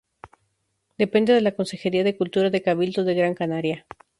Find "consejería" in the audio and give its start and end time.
1.51-2.03